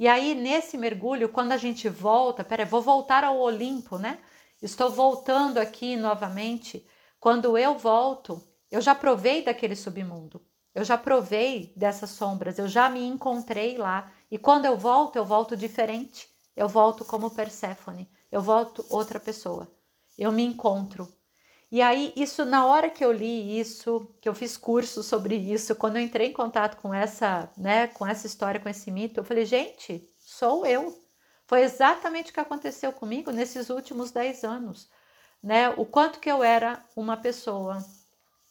E 0.00 0.08
aí, 0.08 0.34
nesse 0.34 0.78
mergulho, 0.78 1.28
quando 1.28 1.52
a 1.52 1.58
gente 1.58 1.86
volta, 1.86 2.42
peraí, 2.42 2.64
vou 2.64 2.80
voltar 2.80 3.22
ao 3.22 3.38
Olimpo, 3.38 3.98
né? 3.98 4.18
Estou 4.62 4.90
voltando 4.90 5.58
aqui 5.58 5.94
novamente. 5.94 6.88
Quando 7.18 7.58
eu 7.58 7.76
volto, 7.76 8.42
eu 8.70 8.80
já 8.80 8.94
provei 8.94 9.44
daquele 9.44 9.76
submundo, 9.76 10.42
eu 10.74 10.84
já 10.84 10.96
provei 10.96 11.74
dessas 11.76 12.08
sombras, 12.08 12.58
eu 12.58 12.66
já 12.66 12.88
me 12.88 13.06
encontrei 13.06 13.76
lá. 13.76 14.10
E 14.30 14.38
quando 14.38 14.64
eu 14.64 14.74
volto, 14.74 15.16
eu 15.16 15.24
volto 15.26 15.54
diferente. 15.54 16.30
Eu 16.56 16.66
volto 16.66 17.04
como 17.04 17.30
Perséfone, 17.30 18.10
eu 18.32 18.40
volto 18.40 18.82
outra 18.88 19.20
pessoa. 19.20 19.70
Eu 20.16 20.32
me 20.32 20.42
encontro. 20.42 21.14
E 21.70 21.80
aí, 21.80 22.12
isso, 22.16 22.44
na 22.44 22.66
hora 22.66 22.90
que 22.90 23.04
eu 23.04 23.12
li 23.12 23.58
isso, 23.58 24.12
que 24.20 24.28
eu 24.28 24.34
fiz 24.34 24.56
curso 24.56 25.02
sobre 25.02 25.36
isso, 25.36 25.74
quando 25.76 25.96
eu 25.96 26.02
entrei 26.02 26.28
em 26.28 26.32
contato 26.32 26.76
com 26.78 26.92
essa, 26.92 27.48
né, 27.56 27.86
com 27.86 28.04
essa 28.06 28.26
história, 28.26 28.60
com 28.60 28.68
esse 28.68 28.90
mito, 28.90 29.20
eu 29.20 29.24
falei, 29.24 29.44
gente, 29.44 30.08
sou 30.18 30.66
eu. 30.66 30.98
Foi 31.46 31.62
exatamente 31.62 32.30
o 32.30 32.34
que 32.34 32.40
aconteceu 32.40 32.92
comigo 32.92 33.30
nesses 33.30 33.70
últimos 33.70 34.10
10 34.10 34.44
anos, 34.44 34.88
né? 35.42 35.70
O 35.70 35.84
quanto 35.84 36.20
que 36.20 36.30
eu 36.30 36.42
era 36.44 36.84
uma 36.96 37.16
pessoa 37.16 37.84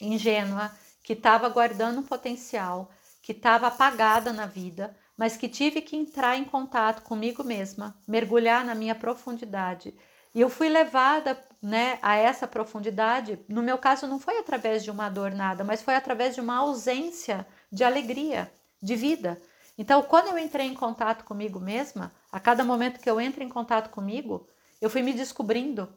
ingênua, 0.02 0.72
que 1.04 1.14
estava 1.14 1.50
guardando 1.50 2.00
um 2.00 2.04
potencial, 2.04 2.92
que 3.22 3.32
estava 3.32 3.68
apagada 3.68 4.32
na 4.34 4.46
vida, 4.46 4.96
mas 5.18 5.36
que 5.36 5.50
tive 5.50 5.82
que 5.82 5.96
entrar 5.96 6.38
em 6.38 6.46
contato 6.46 7.02
comigo 7.04 7.44
mesma, 7.44 7.98
mergulhar 8.08 8.64
na 8.64 8.76
minha 8.76 8.96
profundidade. 8.96 9.94
E 10.40 10.42
eu 10.42 10.50
fui 10.50 10.70
levada 10.70 11.38
né, 11.62 12.00
a 12.02 12.16
essa 12.16 12.48
profundidade, 12.48 13.38
no 13.50 13.62
meu 13.62 13.78
caso 13.78 14.08
não 14.08 14.18
foi 14.18 14.38
através 14.38 14.86
de 14.86 14.90
uma 14.90 15.10
dor 15.10 15.32
nada, 15.32 15.66
mas 15.66 15.82
foi 15.82 15.96
através 15.96 16.34
de 16.34 16.40
uma 16.40 16.60
ausência 16.60 17.46
de 17.70 17.84
alegria, 17.84 18.50
de 18.82 18.96
vida. 18.96 19.38
Então, 19.78 20.02
quando 20.02 20.30
eu 20.30 20.38
entrei 20.38 20.66
em 20.66 20.74
contato 20.74 21.26
comigo 21.26 21.60
mesma, 21.60 22.10
a 22.32 22.40
cada 22.40 22.64
momento 22.64 23.02
que 23.02 23.10
eu 23.10 23.20
entro 23.20 23.44
em 23.44 23.50
contato 23.50 23.90
comigo, 23.90 24.48
eu 24.80 24.90
fui 24.90 25.02
me 25.02 25.12
descobrindo. 25.12 25.94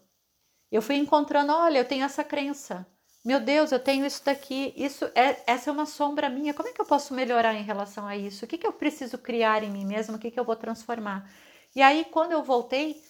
Eu 0.72 0.82
fui 0.82 0.96
encontrando, 0.96 1.52
olha, 1.52 1.78
eu 1.78 1.84
tenho 1.84 2.04
essa 2.04 2.25
crença. 2.25 2.84
Meu 3.25 3.38
Deus, 3.38 3.70
eu 3.70 3.78
tenho 3.78 4.04
isso 4.04 4.25
daqui. 4.25 4.75
Isso 4.76 5.04
é 5.14 5.40
essa 5.46 5.70
é 5.70 5.72
uma 5.72 5.87
sombra 5.87 6.28
minha. 6.28 6.52
Como 6.52 6.68
é 6.68 6.72
que 6.72 6.80
eu 6.80 6.84
posso 6.84 7.14
melhorar 7.14 7.54
em 7.54 7.62
relação 7.62 8.08
a 8.08 8.16
isso? 8.16 8.44
O 8.44 8.49
que, 8.49 8.58
que 8.58 8.66
eu 8.66 8.72
preciso 8.72 9.18
criar 9.18 9.62
em 9.62 9.70
mim 9.70 9.87
mesmo? 9.87 10.16
O 10.16 10.18
que, 10.18 10.32
que 10.32 10.40
eu 10.40 10.44
vou 10.44 10.56
transformar? 10.56 11.30
E 11.76 11.80
aí, 11.80 12.04
quando 12.11 12.32
eu 12.32 12.42
voltei 12.42 13.00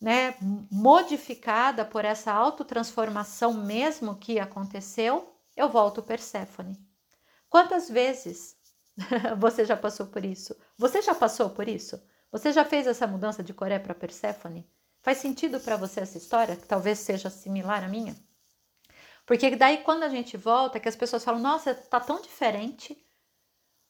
né, 0.00 0.36
modificada 0.70 1.84
por 1.84 2.04
essa 2.04 2.32
autotransformação 2.32 3.52
mesmo 3.54 4.16
que 4.16 4.38
aconteceu, 4.38 5.34
eu 5.56 5.68
volto 5.68 6.02
Perséfone. 6.02 6.78
Quantas 7.48 7.88
vezes 7.88 8.56
você 9.38 9.64
já 9.64 9.76
passou 9.76 10.06
por 10.06 10.24
isso? 10.24 10.56
Você 10.76 11.02
já 11.02 11.14
passou 11.14 11.50
por 11.50 11.68
isso? 11.68 12.00
Você 12.30 12.52
já 12.52 12.64
fez 12.64 12.86
essa 12.86 13.06
mudança 13.06 13.42
de 13.42 13.54
Coré 13.54 13.78
para 13.78 13.94
Perséfone? 13.94 14.68
Faz 15.02 15.18
sentido 15.18 15.58
para 15.60 15.76
você 15.76 16.00
essa 16.00 16.18
história, 16.18 16.56
que 16.56 16.66
talvez 16.66 16.98
seja 16.98 17.30
similar 17.30 17.82
à 17.82 17.88
minha? 17.88 18.16
Porque 19.26 19.54
daí 19.56 19.78
quando 19.78 20.02
a 20.04 20.08
gente 20.08 20.36
volta, 20.36 20.80
que 20.80 20.88
as 20.88 20.96
pessoas 20.96 21.24
falam: 21.24 21.40
"Nossa, 21.40 21.74
tá 21.74 22.00
tão 22.00 22.20
diferente". 22.20 22.96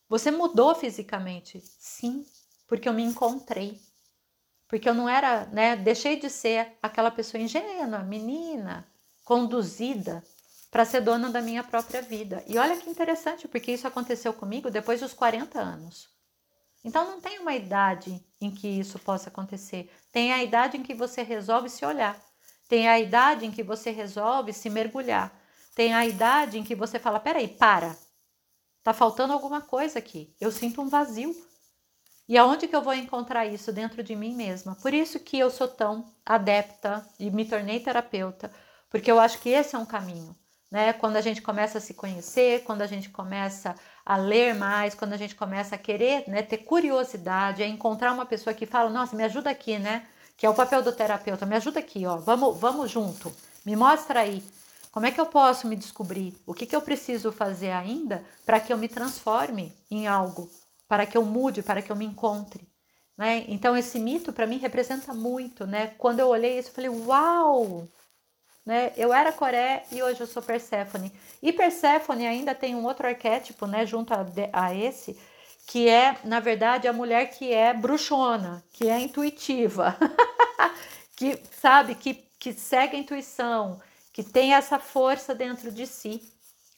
Você 0.09 0.31
mudou 0.31 0.75
fisicamente? 0.75 1.61
Sim, 1.61 2.27
porque 2.67 2.89
eu 2.89 2.93
me 2.93 3.03
encontrei 3.03 3.81
porque 4.69 4.89
eu 4.89 4.95
não 4.95 5.09
era, 5.09 5.47
né, 5.47 5.75
deixei 5.75 6.17
de 6.21 6.29
ser 6.29 6.77
aquela 6.83 7.11
pessoa 7.11 7.43
ingênua, 7.43 8.01
menina, 8.01 8.87
conduzida 9.25 10.23
para 10.71 10.85
ser 10.85 11.01
dona 11.01 11.31
da 11.31 11.41
minha 11.41 11.65
própria 11.65 12.03
vida. 12.03 12.45
E 12.47 12.59
olha 12.59 12.77
que 12.77 12.91
interessante, 12.91 13.49
porque 13.49 13.73
isso 13.73 13.87
aconteceu 13.87 14.33
comigo 14.33 14.71
depois 14.71 15.01
dos 15.01 15.15
40 15.15 15.59
anos. 15.59 16.09
Então 16.85 17.05
não 17.05 17.21
tem 17.21 17.39
uma 17.39 17.55
idade 17.55 18.25
em 18.41 18.51
que 18.51 18.69
isso 18.69 18.99
possa 18.99 19.29
acontecer. 19.29 19.91
Tem 20.13 20.33
a 20.33 20.43
idade 20.43 20.77
em 20.77 20.83
que 20.83 20.95
você 20.95 21.23
resolve 21.23 21.69
se 21.69 21.85
olhar. 21.85 22.21
Tem 22.69 22.87
a 22.87 22.99
idade 23.01 23.47
em 23.47 23.51
que 23.51 23.63
você 23.63 23.91
resolve 23.91 24.53
se 24.53 24.69
mergulhar. 24.69 25.33
Tem 25.75 25.95
a 25.95 26.07
idade 26.07 26.59
em 26.59 26.65
que 26.65 26.75
você 26.75 26.99
fala: 26.99 27.19
peraí, 27.19 27.49
para. 27.49 27.97
Tá 28.83 28.93
faltando 28.93 29.33
alguma 29.33 29.61
coisa 29.61 29.99
aqui. 29.99 30.35
Eu 30.41 30.53
sinto 30.53 30.81
um 30.83 30.89
vazio. 30.89 31.35
E 32.29 32.37
aonde 32.37 32.69
que 32.69 32.77
eu 32.77 32.83
vou 32.83 32.93
encontrar 32.93 33.47
isso 33.47 33.73
dentro 33.73 34.03
de 34.03 34.15
mim 34.15 34.35
mesma? 34.35 34.77
Por 34.83 34.93
isso 34.93 35.19
que 35.19 35.39
eu 35.39 35.49
sou 35.49 35.67
tão 35.67 36.05
adepta 36.27 37.03
e 37.19 37.31
me 37.31 37.47
tornei 37.47 37.81
terapeuta, 37.81 38.51
porque 38.91 39.11
eu 39.11 39.19
acho 39.19 39.39
que 39.39 39.49
esse 39.49 39.75
é 39.75 39.79
um 39.79 39.87
caminho, 39.87 40.37
né? 40.71 40.93
Quando 40.93 41.17
a 41.17 41.23
gente 41.23 41.41
começa 41.41 41.79
a 41.79 41.81
se 41.81 41.95
conhecer, 41.95 42.65
quando 42.65 42.83
a 42.83 42.87
gente 42.87 43.09
começa 43.09 43.75
a 44.05 44.17
ler 44.19 44.55
mais, 44.55 44.95
quando 44.95 45.15
a 45.15 45.17
gente 45.17 45.35
começa 45.35 45.75
a 45.75 45.79
querer, 45.79 46.29
né, 46.29 46.43
ter 46.43 46.59
curiosidade, 46.59 47.63
a 47.63 47.67
encontrar 47.67 48.13
uma 48.13 48.27
pessoa 48.27 48.53
que 48.53 48.67
fala: 48.67 48.91
"Nossa, 48.91 49.17
me 49.17 49.25
ajuda 49.25 49.49
aqui, 49.49 49.79
né?" 49.79 50.07
Que 50.37 50.45
é 50.45 50.51
o 50.51 50.55
papel 50.55 50.83
do 50.83 50.93
terapeuta. 50.93 51.47
Me 51.47 51.57
ajuda 51.57 51.81
aqui, 51.81 52.07
ó. 52.07 52.19
Vamos, 52.19 52.59
vamos 52.61 52.91
junto. 52.91 53.35
Me 53.65 53.75
mostra 53.75 54.21
aí. 54.21 54.45
Como 54.93 55.07
é 55.07 55.11
que 55.11 55.21
eu 55.21 55.27
posso 55.27 55.67
me 55.67 55.75
descobrir? 55.75 56.35
O 56.47 56.55
que, 56.55 56.67
que 56.67 56.77
eu 56.77 56.83
preciso 56.83 57.33
fazer 57.33 57.71
ainda 57.71 58.23
para 58.47 58.61
que 58.61 58.73
eu 58.73 58.79
me 58.79 58.89
transforme 58.89 59.75
em 59.91 60.07
algo 60.07 60.49
para 60.89 61.07
que 61.07 61.17
eu 61.17 61.25
mude, 61.25 61.63
para 61.63 61.83
que 61.83 61.93
eu 61.93 61.97
me 61.97 62.07
encontre. 62.07 62.67
Né? 63.17 63.45
Então 63.49 63.77
esse 63.77 63.99
mito 63.99 64.33
para 64.33 64.47
mim 64.47 64.59
representa 64.59 65.13
muito, 65.13 65.67
né? 65.67 65.89
Quando 65.99 66.21
eu 66.21 66.29
olhei 66.29 66.59
isso, 66.59 66.71
eu 66.71 66.75
falei: 66.75 66.91
"Uau! 66.91 67.89
né? 68.69 68.93
Eu 68.99 69.15
era 69.15 69.33
Coré 69.33 69.85
e 69.91 70.03
hoje 70.03 70.21
eu 70.21 70.27
sou 70.27 70.43
Perséfone. 70.43 71.11
E 71.43 71.55
Perséfone 71.55 72.27
ainda 72.27 72.55
tem 72.55 72.75
um 72.75 72.85
outro 72.85 73.07
arquétipo, 73.07 73.67
né, 73.67 73.87
junto 73.87 74.13
a, 74.13 74.27
a 74.53 74.75
esse, 74.75 75.19
que 75.67 75.89
é, 75.89 76.19
na 76.23 76.39
verdade, 76.39 76.87
a 76.87 76.93
mulher 76.93 77.31
que 77.31 77.51
é 77.51 77.73
bruxona, 77.73 78.63
que 78.71 78.87
é 78.87 79.01
intuitiva, 79.01 79.97
que 81.17 81.41
sabe, 81.51 81.95
que, 81.95 82.13
que 82.39 82.53
segue 82.53 82.95
a 82.95 83.01
intuição, 83.01 83.81
que 84.13 84.23
tem 84.23 84.53
essa 84.53 84.79
força 84.79 85.35
dentro 85.35 85.73
de 85.73 85.87
si. 85.87 86.23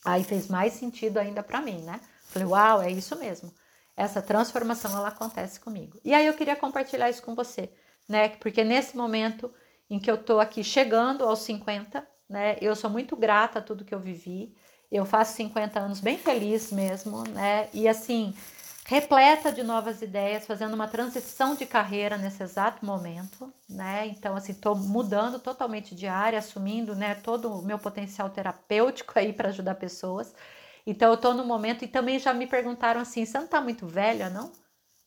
Aí 0.04 0.22
fez 0.22 0.46
mais 0.46 0.74
sentido 0.74 1.18
ainda 1.18 1.42
para 1.42 1.60
mim, 1.60 1.82
né? 1.82 2.00
Falei, 2.26 2.46
uau, 2.46 2.80
é 2.80 2.90
isso 2.92 3.16
mesmo. 3.16 3.52
Essa 4.00 4.22
transformação 4.22 4.96
ela 4.96 5.08
acontece 5.08 5.60
comigo. 5.60 6.00
E 6.02 6.14
aí 6.14 6.26
eu 6.26 6.32
queria 6.32 6.56
compartilhar 6.56 7.10
isso 7.10 7.22
com 7.22 7.34
você, 7.34 7.70
né? 8.08 8.30
Porque 8.30 8.64
nesse 8.64 8.96
momento 8.96 9.52
em 9.90 9.98
que 9.98 10.10
eu 10.10 10.16
tô 10.16 10.40
aqui 10.40 10.64
chegando 10.64 11.22
aos 11.22 11.40
50, 11.40 12.06
né? 12.26 12.56
Eu 12.62 12.74
sou 12.74 12.88
muito 12.88 13.14
grata 13.14 13.58
a 13.58 13.62
tudo 13.62 13.84
que 13.84 13.94
eu 13.94 14.00
vivi. 14.00 14.56
Eu 14.90 15.04
faço 15.04 15.36
50 15.36 15.78
anos 15.78 16.00
bem 16.00 16.16
feliz 16.16 16.72
mesmo, 16.72 17.24
né? 17.28 17.68
E 17.74 17.86
assim, 17.86 18.34
repleta 18.86 19.52
de 19.52 19.62
novas 19.62 20.00
ideias, 20.00 20.46
fazendo 20.46 20.72
uma 20.72 20.88
transição 20.88 21.54
de 21.54 21.66
carreira 21.66 22.16
nesse 22.16 22.42
exato 22.42 22.86
momento, 22.86 23.52
né? 23.68 24.06
Então, 24.06 24.34
assim, 24.34 24.54
tô 24.54 24.74
mudando 24.74 25.38
totalmente 25.38 25.94
de 25.94 26.06
área, 26.06 26.38
assumindo, 26.38 26.96
né, 26.96 27.16
todo 27.16 27.52
o 27.52 27.62
meu 27.62 27.78
potencial 27.78 28.30
terapêutico 28.30 29.12
aí 29.18 29.32
para 29.32 29.50
ajudar 29.50 29.74
pessoas. 29.74 30.34
Então, 30.86 31.10
eu 31.10 31.16
tô 31.16 31.34
no 31.34 31.44
momento 31.44 31.84
e 31.84 31.88
também 31.88 32.18
já 32.18 32.32
me 32.34 32.46
perguntaram 32.46 33.00
assim: 33.00 33.24
"Você 33.24 33.38
não 33.38 33.46
tá 33.46 33.60
muito 33.60 33.86
velha, 33.86 34.30
não?" 34.30 34.52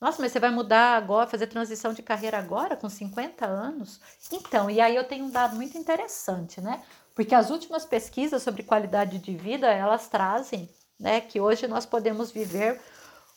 Nossa, 0.01 0.21
mas 0.21 0.33
você 0.33 0.39
vai 0.39 0.51
mudar 0.51 0.97
agora, 0.97 1.29
fazer 1.29 1.47
transição 1.47 1.93
de 1.93 2.01
carreira 2.03 2.37
agora, 2.37 2.75
com 2.75 2.89
50 2.89 3.45
anos? 3.45 4.01
Então, 4.31 4.69
e 4.69 4.81
aí 4.81 4.95
eu 4.95 5.05
tenho 5.05 5.25
um 5.25 5.29
dado 5.29 5.55
muito 5.55 5.77
interessante, 5.77 6.59
né? 6.59 6.83
Porque 7.15 7.33
as 7.33 7.49
últimas 7.49 7.85
pesquisas 7.85 8.43
sobre 8.43 8.63
qualidade 8.63 9.17
de 9.19 9.35
vida, 9.35 9.71
elas 9.71 10.07
trazem, 10.09 10.69
né, 10.99 11.21
que 11.21 11.39
hoje 11.39 11.67
nós 11.67 11.85
podemos 11.85 12.31
viver 12.31 12.81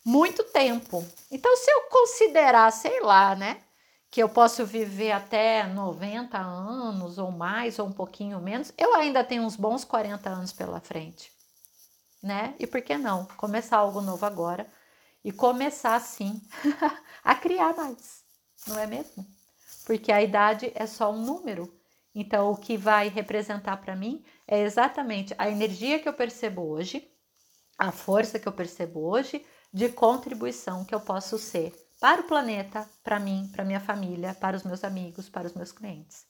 muito 0.05 0.43
tempo. 0.45 1.05
Então, 1.31 1.57
se 1.57 1.71
eu 1.71 1.83
considerar, 1.91 2.71
sei 2.73 3.01
lá, 3.01 3.35
né, 3.37 3.59
que 4.11 4.23
eu 4.23 4.29
posso 4.29 4.65
viver 4.65 5.13
até 5.13 5.65
90 5.67 6.39
anos 6.39 7.19
ou 7.19 7.31
mais, 7.31 7.79
ou 7.79 7.87
um 7.87 7.93
pouquinho 7.93 8.41
menos, 8.41 8.73
eu 8.79 8.95
ainda 8.95 9.23
tenho 9.23 9.43
uns 9.43 9.57
bons 9.57 9.85
40 9.85 10.31
anos 10.31 10.53
pela 10.53 10.81
frente, 10.81 11.31
né? 12.27 12.55
E 12.59 12.67
por 12.67 12.83
que 12.83 12.99
não 12.99 13.25
começar 13.37 13.79
algo 13.79 14.01
novo 14.01 14.27
agora? 14.27 14.67
e 15.27 15.33
começar 15.33 16.01
sim 16.01 16.41
a 17.25 17.35
criar 17.35 17.75
mais, 17.75 18.23
não 18.65 18.79
é 18.79 18.87
mesmo? 18.87 19.27
Porque 19.85 20.13
a 20.13 20.23
idade 20.23 20.71
é 20.73 20.87
só 20.87 21.11
um 21.11 21.21
número. 21.21 21.69
Então, 22.15 22.53
o 22.53 22.57
que 22.57 22.77
vai 22.77 23.09
representar 23.09 23.79
para 23.79 23.97
mim 23.97 24.25
é 24.47 24.63
exatamente 24.63 25.35
a 25.37 25.51
energia 25.51 25.99
que 25.99 26.09
eu 26.09 26.13
percebo 26.13 26.63
hoje, 26.63 27.11
a 27.77 27.91
força 27.91 28.39
que 28.39 28.47
eu 28.47 28.53
percebo 28.53 29.01
hoje 29.01 29.45
de 29.73 29.89
contribuição 29.89 30.85
que 30.85 30.95
eu 30.95 31.01
posso 31.01 31.39
ser 31.39 31.75
para 32.01 32.21
o 32.21 32.25
planeta, 32.25 32.89
para 33.03 33.19
mim, 33.19 33.51
para 33.53 33.65
minha 33.65 33.81
família, 33.81 34.33
para 34.33 34.57
os 34.57 34.63
meus 34.63 34.85
amigos, 34.85 35.29
para 35.29 35.49
os 35.49 35.55
meus 35.55 35.73
clientes. 35.73 36.25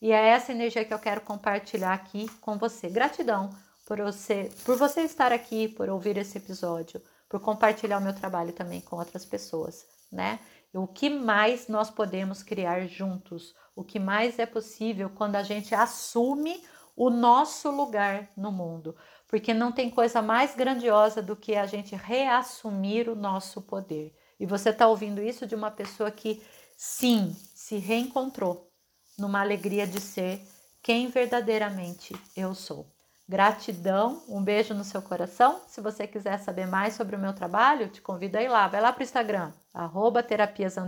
E 0.00 0.12
é 0.12 0.28
essa 0.28 0.52
energia 0.52 0.84
que 0.84 0.94
eu 0.94 1.00
quero 1.00 1.20
compartilhar 1.22 1.94
aqui 1.94 2.28
com 2.40 2.56
você. 2.56 2.88
Gratidão 2.88 3.50
por 3.86 3.98
você, 4.02 4.50
por 4.64 4.76
você 4.76 5.00
estar 5.02 5.32
aqui, 5.32 5.68
por 5.68 5.88
ouvir 5.88 6.18
esse 6.18 6.36
episódio 6.36 7.00
por 7.28 7.40
compartilhar 7.40 7.98
o 7.98 8.02
meu 8.02 8.14
trabalho 8.14 8.52
também 8.52 8.80
com 8.80 8.96
outras 8.96 9.24
pessoas, 9.24 9.86
né? 10.10 10.38
O 10.72 10.86
que 10.86 11.08
mais 11.08 11.68
nós 11.68 11.90
podemos 11.90 12.42
criar 12.42 12.86
juntos? 12.86 13.54
O 13.74 13.82
que 13.82 13.98
mais 13.98 14.38
é 14.38 14.46
possível 14.46 15.10
quando 15.10 15.36
a 15.36 15.42
gente 15.42 15.74
assume 15.74 16.62
o 16.94 17.10
nosso 17.10 17.70
lugar 17.70 18.30
no 18.36 18.52
mundo? 18.52 18.96
Porque 19.26 19.54
não 19.54 19.72
tem 19.72 19.90
coisa 19.90 20.20
mais 20.20 20.54
grandiosa 20.54 21.22
do 21.22 21.34
que 21.34 21.56
a 21.56 21.66
gente 21.66 21.94
reassumir 21.96 23.08
o 23.08 23.16
nosso 23.16 23.62
poder. 23.62 24.14
E 24.38 24.46
você 24.46 24.70
está 24.70 24.86
ouvindo 24.86 25.22
isso 25.22 25.46
de 25.46 25.54
uma 25.54 25.70
pessoa 25.70 26.10
que, 26.10 26.42
sim, 26.76 27.34
se 27.54 27.78
reencontrou 27.78 28.70
numa 29.18 29.40
alegria 29.40 29.86
de 29.86 30.00
ser 30.00 30.46
quem 30.82 31.08
verdadeiramente 31.08 32.14
eu 32.36 32.54
sou. 32.54 32.95
Gratidão, 33.28 34.22
um 34.28 34.40
beijo 34.42 34.72
no 34.72 34.84
seu 34.84 35.02
coração. 35.02 35.60
Se 35.66 35.80
você 35.80 36.06
quiser 36.06 36.38
saber 36.38 36.66
mais 36.66 36.94
sobre 36.94 37.16
o 37.16 37.18
meu 37.18 37.32
trabalho, 37.32 37.88
te 37.88 38.00
convido 38.00 38.38
a 38.38 38.42
ir 38.42 38.48
lá. 38.48 38.68
Vai 38.68 38.80
lá 38.80 38.92
para 38.92 39.00
o 39.00 39.04
Instagram, 39.04 39.52
arroba 39.74 40.22
terapias 40.22 40.78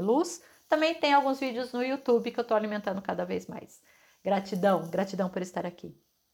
luz. 0.00 0.40
Também 0.68 0.94
tem 0.94 1.12
alguns 1.12 1.40
vídeos 1.40 1.72
no 1.72 1.82
YouTube 1.82 2.30
que 2.30 2.38
eu 2.38 2.42
estou 2.42 2.56
alimentando 2.56 3.02
cada 3.02 3.24
vez 3.24 3.48
mais. 3.48 3.82
Gratidão, 4.22 4.88
gratidão 4.88 5.28
por 5.28 5.42
estar 5.42 5.66
aqui. 5.66 5.96